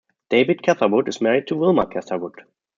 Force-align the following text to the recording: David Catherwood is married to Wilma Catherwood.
David 0.31 0.63
Catherwood 0.63 1.07
is 1.09 1.21
married 1.21 1.45
to 1.45 1.55
Wilma 1.55 1.85
Catherwood. 1.85 2.41